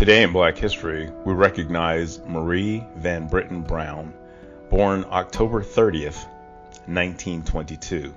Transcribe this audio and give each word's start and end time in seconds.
Today 0.00 0.22
in 0.22 0.32
Black 0.32 0.56
History, 0.56 1.10
we 1.26 1.34
recognize 1.34 2.20
Marie 2.20 2.82
Van 2.96 3.28
Brittan 3.28 3.60
Brown, 3.60 4.14
born 4.70 5.04
October 5.10 5.60
30th, 5.60 6.24
1922. 6.86 8.14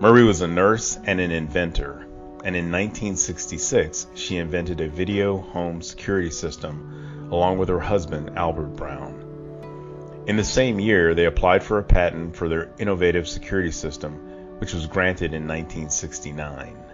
Marie 0.00 0.24
was 0.24 0.40
a 0.40 0.48
nurse 0.48 0.98
and 1.04 1.20
an 1.20 1.30
inventor, 1.30 2.06
and 2.42 2.56
in 2.56 2.72
1966 2.72 4.06
she 4.14 4.38
invented 4.38 4.80
a 4.80 4.88
video 4.88 5.36
home 5.36 5.82
security 5.82 6.30
system 6.30 7.28
along 7.30 7.58
with 7.58 7.68
her 7.68 7.78
husband 7.78 8.30
Albert 8.38 8.74
Brown. 8.74 10.24
In 10.26 10.36
the 10.36 10.42
same 10.42 10.80
year, 10.80 11.14
they 11.14 11.26
applied 11.26 11.62
for 11.62 11.80
a 11.80 11.84
patent 11.84 12.34
for 12.34 12.48
their 12.48 12.70
innovative 12.78 13.28
security 13.28 13.72
system, 13.72 14.14
which 14.58 14.72
was 14.72 14.86
granted 14.86 15.34
in 15.34 15.46
1969. 15.46 16.91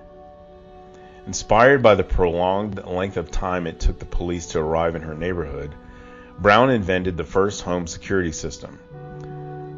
Inspired 1.29 1.83
by 1.83 1.95
the 1.95 2.05
prolonged 2.05 2.83
length 2.87 3.19
of 3.19 3.31
time 3.31 3.67
it 3.67 3.79
took 3.79 3.99
the 3.99 4.07
police 4.07 4.47
to 4.47 4.61
arrive 4.61 4.97
in 4.97 5.03
her 5.03 5.15
neighborhood, 5.15 5.75
Brown 6.39 6.71
invented 6.71 7.19
the 7.19 7.23
first 7.23 7.61
home 7.61 7.87
security 7.87 8.33
system. 8.33 8.79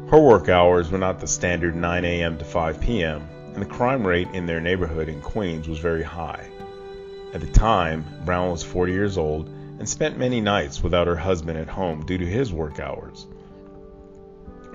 Her 0.09 0.17
work 0.17 0.47
hours 0.47 0.89
were 0.89 0.97
not 0.97 1.19
the 1.19 1.27
standard 1.27 1.75
9 1.75 2.05
a.m. 2.05 2.37
to 2.37 2.45
5 2.45 2.79
p.m., 2.79 3.27
and 3.53 3.61
the 3.61 3.65
crime 3.65 4.07
rate 4.07 4.29
in 4.31 4.45
their 4.45 4.61
neighborhood 4.61 5.09
in 5.09 5.19
Queens 5.19 5.67
was 5.67 5.79
very 5.79 6.03
high. 6.03 6.47
At 7.33 7.41
the 7.41 7.47
time, 7.47 8.05
Brown 8.23 8.51
was 8.51 8.63
40 8.63 8.93
years 8.93 9.17
old 9.17 9.49
and 9.49 9.89
spent 9.89 10.17
many 10.17 10.39
nights 10.39 10.81
without 10.81 11.07
her 11.07 11.17
husband 11.17 11.59
at 11.59 11.67
home 11.67 12.05
due 12.05 12.17
to 12.17 12.25
his 12.25 12.53
work 12.53 12.79
hours. 12.79 13.27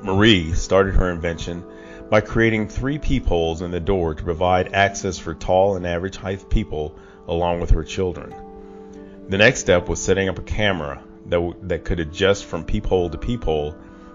Marie 0.02 0.52
started 0.52 0.94
her 0.94 1.10
invention 1.10 1.64
by 2.08 2.20
creating 2.20 2.68
three 2.68 2.98
peepholes 2.98 3.62
in 3.62 3.70
the 3.70 3.80
door 3.80 4.14
to 4.14 4.22
provide 4.22 4.74
access 4.74 5.18
for 5.18 5.34
tall 5.34 5.76
and 5.76 5.86
average 5.86 6.16
height 6.16 6.48
people 6.48 6.96
along 7.26 7.60
with 7.60 7.70
her 7.70 7.82
children. 7.82 8.34
The 9.28 9.38
next 9.38 9.60
step 9.60 9.88
was 9.88 10.00
setting 10.00 10.28
up 10.28 10.38
a 10.38 10.42
camera 10.42 11.02
that, 11.26 11.36
w- 11.36 11.56
that 11.62 11.84
could 11.84 11.98
adjust 11.98 12.44
from 12.44 12.64
peephole 12.64 13.10
to 13.10 13.18
peephole 13.18 13.74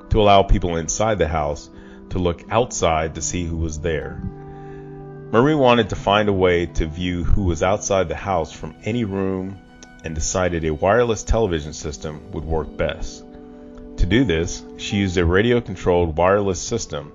to 0.09 0.21
allow 0.21 0.43
people 0.43 0.77
inside 0.77 1.17
the 1.17 1.27
house 1.27 1.69
to 2.11 2.19
look 2.19 2.43
outside 2.49 3.15
to 3.15 3.21
see 3.21 3.45
who 3.45 3.57
was 3.57 3.79
there. 3.79 4.21
Marie 5.31 5.55
wanted 5.55 5.89
to 5.89 5.95
find 5.95 6.29
a 6.29 6.33
way 6.33 6.65
to 6.65 6.85
view 6.85 7.23
who 7.23 7.43
was 7.43 7.63
outside 7.63 8.07
the 8.07 8.15
house 8.15 8.51
from 8.51 8.75
any 8.83 9.03
room 9.03 9.57
and 10.03 10.15
decided 10.15 10.63
a 10.63 10.73
wireless 10.73 11.23
television 11.23 11.73
system 11.73 12.31
would 12.31 12.43
work 12.43 12.75
best. 12.75 13.23
To 13.97 14.05
do 14.05 14.23
this, 14.23 14.63
she 14.77 14.97
used 14.97 15.17
a 15.17 15.25
radio 15.25 15.61
controlled 15.61 16.17
wireless 16.17 16.61
system 16.61 17.11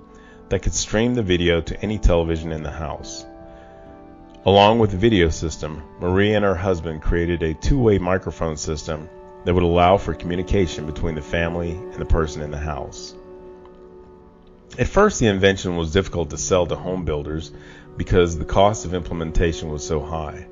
that 0.49 0.61
could 0.61 0.73
stream 0.73 1.15
the 1.15 1.23
video 1.23 1.61
to 1.61 1.81
any 1.81 1.97
television 1.97 2.51
in 2.51 2.63
the 2.63 2.71
house. 2.71 3.25
Along 4.45 4.79
with 4.79 4.91
the 4.91 4.97
video 4.97 5.29
system, 5.29 5.83
Marie 5.99 6.33
and 6.33 6.45
her 6.45 6.55
husband 6.55 7.01
created 7.01 7.43
a 7.43 7.53
two 7.53 7.77
way 7.77 7.97
microphone 7.97 8.55
system 8.55 9.09
that 9.43 9.53
would 9.53 9.63
allow 9.63 9.97
for 9.97 10.13
communication 10.13 10.85
between 10.85 11.15
the 11.15 11.21
family 11.21 11.71
and 11.71 11.95
the 11.95 12.05
person 12.05 12.41
in 12.41 12.51
the 12.51 12.57
house. 12.57 13.13
At 14.77 14.87
first, 14.87 15.19
the 15.19 15.27
invention 15.27 15.75
was 15.75 15.91
difficult 15.91 16.29
to 16.29 16.37
sell 16.37 16.65
to 16.67 16.75
home 16.75 17.03
builders 17.03 17.51
because 17.97 18.37
the 18.37 18.45
cost 18.45 18.85
of 18.85 18.93
implementation 18.93 19.69
was 19.69 19.85
so 19.85 19.99
high. 19.99 20.47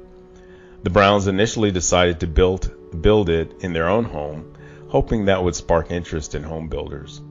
The 0.84 0.90
Browns 0.90 1.28
initially 1.28 1.72
decided 1.72 2.20
to 2.20 2.28
build, 2.28 3.02
build 3.02 3.30
it 3.30 3.54
in 3.60 3.73
their 3.73 3.88
own 3.88 4.06
home, 4.06 4.54
hoping 4.88 5.26
that 5.26 5.44
would 5.44 5.56
spark 5.56 5.92
interest 5.92 6.36
in 6.36 6.44
home 6.44 6.68
builders. 6.68 7.22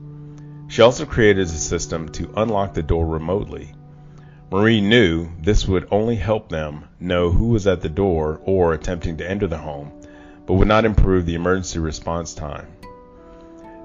She 0.67 0.81
also 0.81 1.05
created 1.05 1.45
a 1.45 1.49
system 1.49 2.09
to 2.09 2.33
unlock 2.35 2.73
the 2.73 2.83
door 2.83 3.05
remotely. 3.05 3.73
Marie 4.51 4.81
knew 4.81 5.29
this 5.41 5.67
would 5.67 5.87
only 5.91 6.15
help 6.15 6.49
them 6.49 6.85
know 6.99 7.29
who 7.31 7.47
was 7.47 7.67
at 7.67 7.81
the 7.81 7.89
door 7.89 8.41
or 8.45 8.73
attempting 8.73 9.17
to 9.17 9.29
enter 9.29 9.47
the 9.47 9.57
home, 9.57 9.91
but 10.45 10.53
would 10.53 10.67
not 10.67 10.85
improve 10.85 11.25
the 11.25 11.35
emergency 11.35 11.79
response 11.79 12.33
time. 12.33 12.67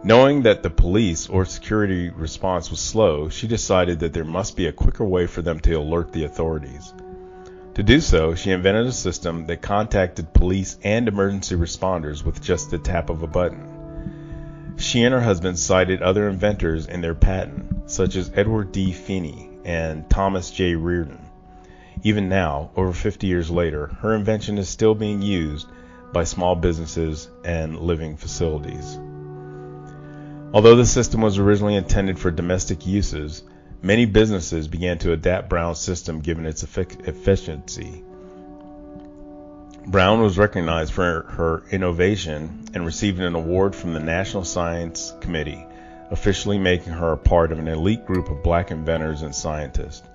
Knowing 0.03 0.43
that 0.43 0.63
the 0.63 0.71
police 0.71 1.29
or 1.29 1.45
security 1.45 2.09
response 2.09 2.71
was 2.71 2.81
slow, 2.81 3.29
she 3.29 3.47
decided 3.47 4.01
that 4.01 4.15
there 4.15 4.25
must 4.25 4.57
be 4.57 4.67
a 4.67 4.73
quicker 4.73 5.05
way 5.05 5.27
for 5.27 5.43
them 5.43 5.61
to 5.61 5.75
alert 5.75 6.13
the 6.13 6.25
authorities. 6.25 6.95
To 7.75 7.83
do 7.83 8.01
so, 8.01 8.35
she 8.35 8.51
invented 8.51 8.87
a 8.87 8.93
system 8.93 9.47
that 9.47 9.61
contacted 9.61 10.33
police 10.33 10.79
and 10.83 11.07
emergency 11.07 11.55
responders 11.55 12.25
with 12.25 12.43
just 12.43 12.71
the 12.71 12.79
tap 12.79 13.11
of 13.11 13.23
a 13.23 13.27
button. 13.27 13.70
She 14.81 15.03
and 15.03 15.13
her 15.13 15.21
husband 15.21 15.59
cited 15.59 16.01
other 16.01 16.27
inventors 16.27 16.87
in 16.87 17.03
their 17.03 17.15
patent, 17.15 17.91
such 17.91 18.17
as 18.17 18.33
Edward 18.35 18.73
D. 18.73 18.93
Feeney 18.93 19.51
and 19.63 20.09
Thomas 20.09 20.51
J. 20.51 20.75
Reardon. 20.75 21.21
Even 22.03 22.31
now, 22.31 22.71
over 22.75 22.95
50 22.95 23.27
years 23.27 23.51
later, 23.51 23.89
her 24.01 24.15
invention 24.15 24.57
is 24.57 24.71
still 24.71 24.95
being 24.95 25.21
used 25.21 25.69
by 26.15 26.25
small 26.25 26.57
businesses 26.57 27.29
and 27.45 27.79
living 27.79 28.17
facilities. 28.17 28.99
Although 30.55 30.77
the 30.77 30.87
system 30.87 31.21
was 31.21 31.37
originally 31.37 31.77
intended 31.77 32.19
for 32.19 32.31
domestic 32.31 32.87
uses, 32.87 33.43
many 33.83 34.07
businesses 34.07 34.67
began 34.67 34.97
to 35.01 35.13
adapt 35.13 35.51
Brown's 35.51 35.79
system 35.79 36.21
given 36.21 36.47
its 36.47 36.63
efficiency 36.63 38.03
Brown 39.91 40.23
was 40.23 40.39
recognized 40.39 40.93
for 40.93 41.23
her 41.31 41.65
innovation 41.73 42.67
and 42.75 42.87
received 42.87 43.19
an 43.19 43.34
award 43.34 43.75
from 43.75 43.93
the 43.93 43.99
National 43.99 44.45
Science 44.45 45.12
Committee, 45.21 45.67
officially 46.12 46.59
making 46.59 46.93
her 46.93 47.11
a 47.11 47.17
part 47.17 47.51
of 47.51 47.59
an 47.59 47.67
elite 47.67 48.06
group 48.06 48.31
of 48.31 48.45
black 48.45 48.71
inventors 48.71 49.23
and 49.23 49.34
scientists. 49.34 50.09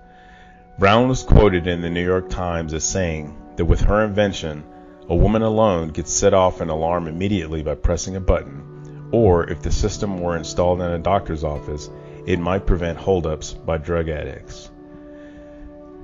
Brown 0.80 1.10
was 1.10 1.24
quoted 1.24 1.68
in 1.68 1.82
the 1.82 1.90
New 1.90 2.06
York 2.06 2.30
Times 2.30 2.74
as 2.74 2.86
saying 2.86 3.38
that 3.58 3.66
with 3.66 3.82
her 3.82 4.06
invention, 4.06 4.64
a 5.10 5.16
woman 5.16 5.42
alone 5.42 5.92
could 5.92 6.08
set 6.08 6.34
off 6.34 6.62
an 6.62 6.70
alarm 6.70 7.10
immediately 7.10 7.62
by 7.62 7.76
pressing 7.76 8.16
a 8.16 8.22
button, 8.22 9.10
or 9.12 9.50
if 9.50 9.62
the 9.62 9.74
system 9.74 10.22
were 10.22 10.38
installed 10.38 10.80
in 10.80 10.90
a 10.90 11.00
doctor's 11.00 11.44
office, 11.44 11.90
it 12.26 12.40
might 12.40 12.66
prevent 12.66 12.98
holdups 12.98 13.52
by 13.54 13.78
drug 13.78 14.08
addicts. 14.08 14.72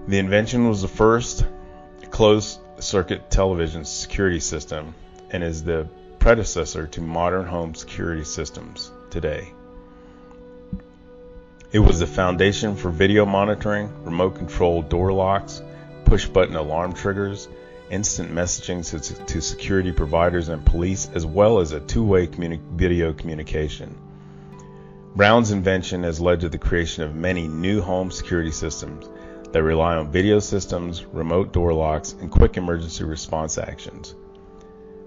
The 0.10 0.20
invention 0.20 0.68
was 0.68 0.82
the 0.82 0.90
first 0.90 1.46
closed 2.12 2.60
circuit 2.80 3.32
television 3.32 3.86
security 3.86 4.40
system 4.40 4.94
and 5.32 5.44
is 5.44 5.64
the 5.64 5.88
predecessor 6.20 6.86
to 6.88 7.02
modern 7.02 7.46
home 7.46 7.74
security 7.74 8.24
systems 8.24 8.92
today. 9.10 9.52
It 11.72 11.80
was 11.80 12.00
the 12.00 12.08
foundation 12.08 12.76
for 12.76 12.90
video 12.90 13.26
monitoring, 13.26 14.04
remote 14.04 14.36
controlled 14.36 14.90
door 14.90 15.14
locks, 15.14 15.62
push 16.04 16.28
button 16.28 16.56
alarm 16.56 16.94
triggers, 16.94 17.48
instant 17.90 18.32
messaging 18.32 18.86
to, 18.90 19.26
to 19.26 19.42
security 19.42 19.92
providers 19.92 20.50
and 20.50 20.66
police, 20.66 21.10
as 21.14 21.26
well 21.26 21.60
as 21.60 21.72
a 21.72 21.80
two 21.80 22.04
way 22.04 22.28
communi- 22.28 22.62
video 22.76 23.14
communication. 23.14 23.98
Brown's 25.16 25.52
invention 25.52 26.04
has 26.04 26.20
led 26.20 26.42
to 26.42 26.50
the 26.50 26.58
creation 26.58 27.04
of 27.04 27.16
many 27.16 27.48
new 27.48 27.82
home 27.82 28.12
security 28.12 28.52
systems 28.52 29.10
that 29.52 29.64
rely 29.64 29.96
on 29.96 30.12
video 30.12 30.40
systems, 30.40 31.06
remote 31.06 31.52
door 31.52 31.74
locks, 31.74 32.14
and 32.14 32.32
quick 32.32 32.58
emergency 32.58 33.04
response 33.04 33.58
actions. 33.58 34.16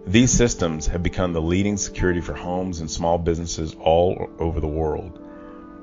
These 0.06 0.32
systems 0.32 0.86
have 0.88 1.02
become 1.02 1.32
the 1.32 1.40
leading 1.40 1.78
security 1.78 2.20
for 2.20 2.34
homes 2.34 2.80
and 2.80 2.90
small 2.90 3.16
businesses 3.16 3.74
all 3.80 4.28
over 4.38 4.60
the 4.60 4.66
world. 4.66 5.18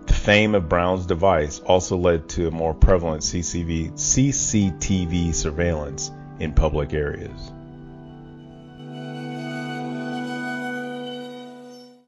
The 0.06 0.14
fame 0.14 0.54
of 0.56 0.70
Brown's 0.70 1.06
device 1.06 1.60
also 1.60 1.98
led 1.98 2.30
to 2.30 2.48
a 2.48 2.52
more 2.52 2.74
prevalent 2.74 3.24
CCTV 3.24 3.96
surveillance 5.34 6.12
in 6.40 6.54
public 6.54 6.94
areas. 6.94 7.52